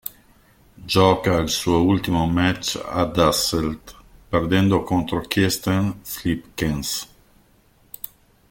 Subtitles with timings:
[0.93, 3.95] Gioca il suo ultimo match ad Hasselt,
[4.29, 7.07] perdendo contro Kirsten Flipkens.